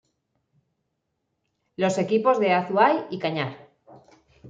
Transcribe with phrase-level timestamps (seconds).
[1.77, 3.69] Los equipos de Azuay y Cañar.